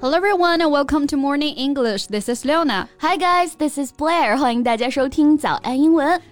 [0.00, 2.08] Hello everyone and welcome to Morning English.
[2.08, 2.88] This is Leona.
[2.98, 4.36] Hi guys, this is Blair.
[4.36, 6.20] 欢迎大家收听早安英文。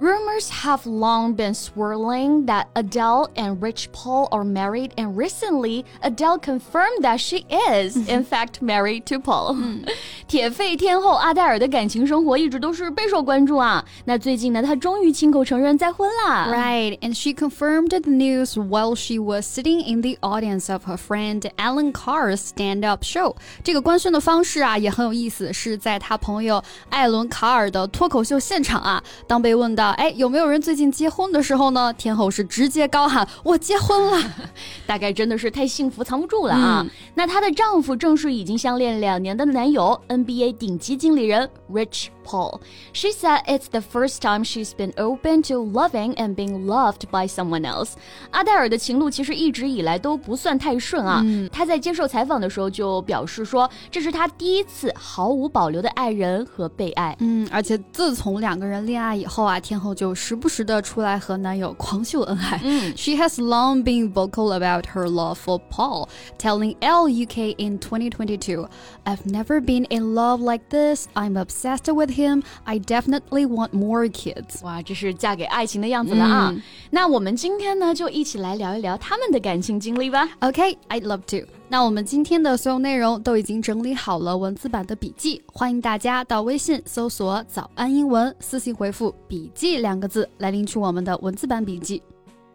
[0.00, 6.38] ！Rumors have long been swirling that Adele and Rich Paul are married, and recently Adele
[6.38, 9.56] confirmed that she is, in fact, married to Paul.
[10.26, 13.84] 铁肺天后阿黛尔的感情生活一直都是备受关注啊。
[14.04, 16.48] 那最近呢，她终于亲口承认再婚啦。
[16.48, 20.96] Right, and she confirmed the news while she was sitting in the audience of her
[20.96, 23.36] friend Alan Carr's stand-up show.
[23.62, 29.00] 这个官宣的方式啊也很有意思，是在他朋友艾伦卡尔的脱口秀现场啊。
[29.28, 34.31] 当被问到 哎有没有人最近结婚的时候呢，天后是直接高喊我结婚了。
[34.85, 36.85] 大概真的是太幸福藏不住了啊！
[37.15, 42.59] 那她的丈夫正是已经相恋两年的男友 NBA 顶级经理人 Rich Paul.
[42.93, 47.27] She said it's the first time she's been open to loving and being loved by
[47.27, 47.91] someone else.
[48.31, 51.23] 阿黛尔的情路其实一直以来都不算太顺啊。
[51.51, 57.15] 她在接受采访的时候就表示说，这是她第一次毫无保留的爱人和被爱。
[57.19, 59.76] 嗯，而且自从两个人恋爱以后啊，天
[62.95, 68.67] She has long been vocal about her love for Paul, telling Elle UK in 2022,
[69.05, 71.07] "I've never been in love like this.
[71.13, 72.43] I'm obsessed with him.
[72.65, 76.53] I definitely want more kids." 哇，这是嫁给爱情的样子了啊！
[76.91, 80.27] 那我们今天呢，就一起来聊一聊他们的感情经历吧。
[80.41, 81.47] Okay, I'd love to.
[81.69, 92.01] 那我们今天的所有内容都已经整理好了文字版的笔记，欢迎大家到微信搜索“早安英文”，私信回复“笔记”两个字来领取我们的文字版笔记。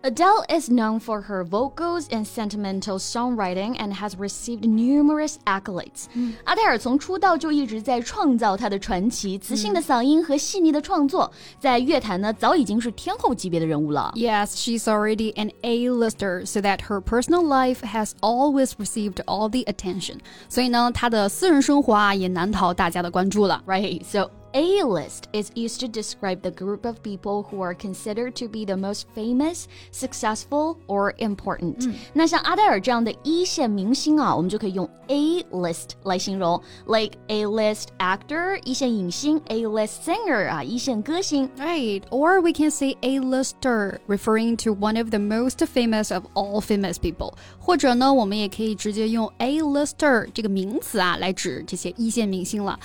[0.03, 6.05] Adele is known for her vocals and sentimental songwriting and has received numerous accolades.
[6.45, 14.13] 阿黛尔从出道就一直在创造她的传奇，磁性的嗓音和细腻的创作，在乐坛呢早已经是天后级别的人物了。
[14.15, 19.63] Yes, she's already an A-lister, so that her personal life has always received all the
[19.63, 20.19] attention.
[20.47, 23.61] 所以呢，她的私人生活啊也难逃大家的关注了。
[23.65, 28.47] Right, so A-list is used to describe the group of people who are considered to
[28.47, 31.93] be the most famous, successful, or important.
[32.13, 41.47] 那像阿黛尔这样的一线明星啊，我们就可以用 A-list 来形容，like A-list actor 一线影星，A-list singer 啊一线歌星。
[41.57, 46.61] Right, or we can say A-lister, referring to one of the most famous of all
[46.61, 47.33] famous people.
[47.59, 52.79] 或者呢，我们也可以直接用 A-lister 这个名词啊来指这些一线明星了。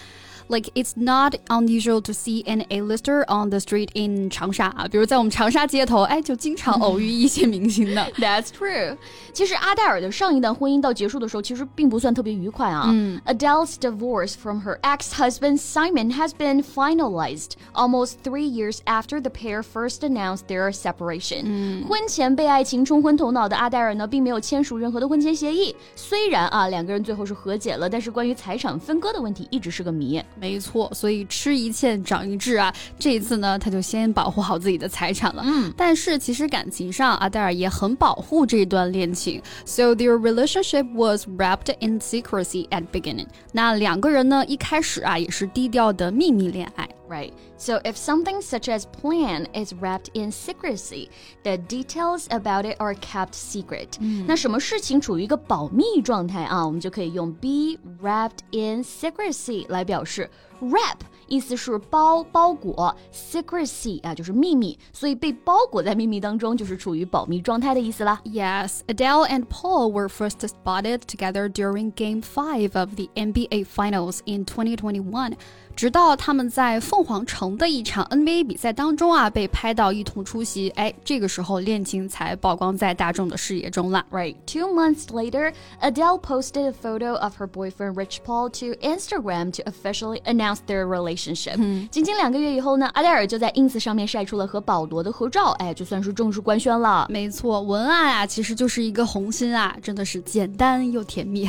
[0.48, 8.06] Like it's not unusual to see an A-lister on the street in 长沙啊，比如在我们长沙街头，哎，就经常偶遇一线明星的。
[8.18, 8.96] That's true。
[9.32, 12.92] 其实阿黛尔的上一段婚姻到结束的时候，其实并不算特别愉快啊。
[13.24, 20.00] Adele's divorce from her ex-husband Simon has been finalized almost three years after the pair first
[20.00, 21.86] announced their separation。
[21.86, 25.74] 婚前被爱情冲昏头脑的阿黛尔呢，并没有签署任何的婚前协议。
[25.94, 30.22] 虽然啊，两个人最后是和解了，但是关于财产分割的问题一直是个谜。
[30.39, 32.73] 没错，所以吃一堑长一智啊。
[32.97, 35.43] 这一次呢，他就先保护好自己的财产了。
[35.45, 39.41] 嗯，但是其实感情上，阿黛尔也很保护这段恋情。
[39.65, 43.27] So their relationship was wrapped in secrecy at beginning。
[43.51, 46.87] 那两个人呢，一开始啊也是低调的秘密恋爱。
[47.08, 47.32] Right.
[47.58, 51.10] So if something such as plan is wrapped in secrecy,
[51.42, 53.98] the details about it are kept secret.
[54.26, 56.64] 那什么事情处于一个保密状态啊？
[56.64, 60.30] 我们就可以用 be wrapped in secrecy 来表示。
[60.62, 68.20] wrap 意思是包包裹，secrecy 啊就是秘密，所以被包裹在秘密当中就是处于保密状态的意思啦。
[68.24, 74.20] Yes, Adele and Paul were first spotted together during Game 5 of the NBA Finals
[74.24, 75.32] in 2021.
[75.74, 84.03] 直到他们在 凤凰城的一场 NBA 比赛当中啊，被拍到一同出席，哎，这个时候恋情才曝光在大众的视野中了。
[84.09, 84.35] Right.
[84.47, 89.63] Two months later, Adele posted a photo of her boyfriend Rich Paul to Instagram to
[89.69, 91.57] officially announce their relationship。
[91.59, 97.05] 嗯，仅仅两个月以后呢，阿黛尔就在 ins 上面晒出了和保罗的合照，哎，就算是正式官宣了。
[97.11, 101.47] 没错，文案啊，其实就是一个红心啊，真的是简单又甜蜜。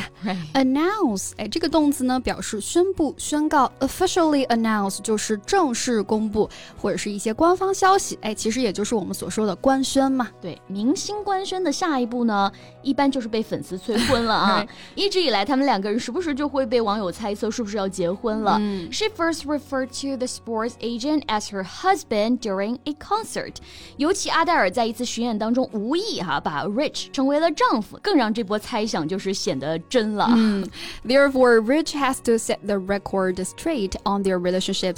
[0.53, 3.71] Announce，哎，这个动词呢，表示宣布、宣告。
[3.79, 6.48] Officially announce 就是正式公布，
[6.80, 10.28] 或者是一些官方消息，哎，其实也就是我们所说的官宣嘛。
[10.40, 12.50] 对，明星官宣的下一步呢，
[12.82, 14.66] 一般就是被粉丝催婚了啊。
[14.94, 18.58] 一直以来，他们两个人时不时就会被网友猜测是不是要结婚了。
[18.90, 23.54] She first referred to the sports agent as her husband during a concert。
[23.96, 30.28] 尤其阿黛尔在一次巡演当中无意哈把 Rich 成为了丈夫，更让这波猜想就是显得真了。
[30.36, 30.66] 嗯，
[31.06, 34.94] Therefore, Rich has to set the record straight on their relationship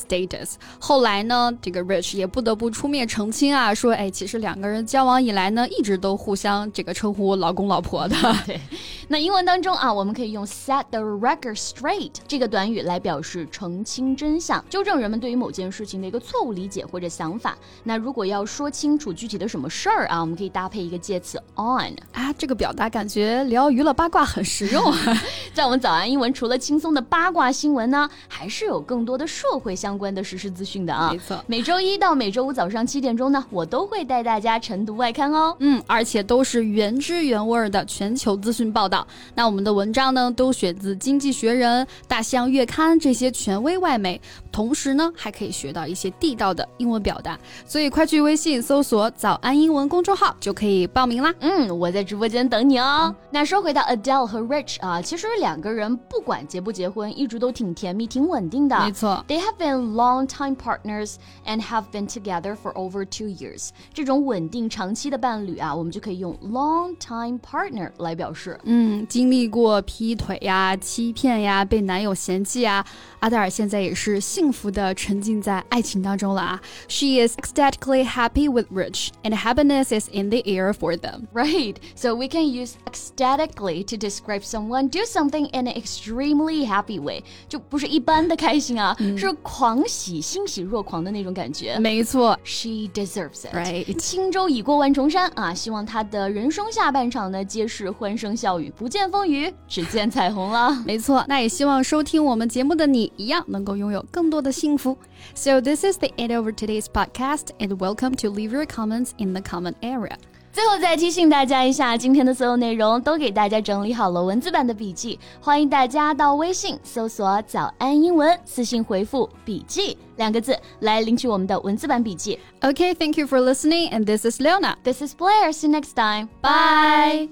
[0.79, 8.15] 后来呢，这个 Rich 也不得不出面澄清啊，说哎，其实两个人交往以来呢，一直都互相这个称呼老公老婆的。
[8.45, 8.59] 对，
[9.09, 17.57] 那英文当中啊，我们可以用 set the record straight 这个短语来表示澄清真相，纠正人们对于某件事情的一个错误理解或者想法。
[17.83, 25.21] 那如果要说清楚具体的什么事儿啊，我们可以搭配一个介词 on 啊，这个表达感觉聊娱乐八卦很实用啊。
[25.53, 31.11] 在我们早安英文，除了轻松的八卦新闻呢，还是有更多的社会相关的实时资讯的啊。
[31.11, 35.55] 没错，每周一到每周五早上七点钟呢，我都会带大家晨读外刊哦。
[35.59, 39.05] 嗯，而且都是原汁原味的全球资讯报道。
[39.35, 44.19] 那我们的文章呢，都选自《经济学人》《大西洋月刊》这些权威外媒，
[44.51, 47.37] 同时呢，还可以学到一些地道的英文表达。
[47.65, 51.33] 所以快去微信搜索“早安英文”公众号就可以报名啦。
[51.39, 53.13] 嗯，我在直播间等你哦。
[53.29, 58.79] 那说回到 Adele 和 Rich 啊，其实两个人不管结不结婚，一直都挺甜蜜、挺稳定的。
[58.79, 61.16] 没错，They have been long-time partners
[61.46, 63.70] and have been together for over two years。
[63.94, 68.58] 这种稳定长期的伴侣啊，我们就可以用 long-time partner 来表示。
[68.64, 72.84] 嗯，经历过劈腿呀、欺骗呀、被男友嫌弃啊，
[73.20, 76.60] 阿黛尔现在也是幸福的沉浸在爱情当中了啊。
[76.88, 81.28] She is ecstatically happy with Rich, and happiness is in the air for them.
[81.32, 81.76] Right.
[81.94, 89.86] So we can use ecstatically to describe someone do something in an extremely happy way，就不是一般的开心啊，嗯、是狂
[90.01, 91.77] 喜、欣喜若狂的那种感觉。
[91.77, 93.53] 没错，She deserves it.
[93.53, 93.95] Right.
[93.99, 100.75] 轻舟已过万重山啊，希望她的人生下半场呢，皆是欢声笑语，不见风雨，只见彩虹了。
[100.87, 104.97] 没错，那也希望收听我们节目的你一样，能够拥有更多的幸福。
[105.35, 109.41] So this is the end of today's podcast, and welcome to leave your comments in the
[109.41, 110.17] comment area.
[110.53, 122.37] 最后再提醒大家一下，今天的所有内容都给大家整理好了文字版的笔记，欢迎大家到微信搜索“早安英文”，私信回复“笔记”两个字来领取我们的文字版笔记。
[122.59, 124.75] Okay, thank you for listening, and this is Leona.
[124.83, 125.53] This is Blair.
[125.53, 126.27] See you next time.
[126.41, 127.29] Bye.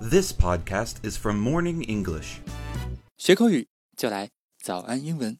[0.00, 2.38] This podcast is from Morning English.
[3.16, 4.30] 学口语就来
[4.60, 5.38] 早安英文。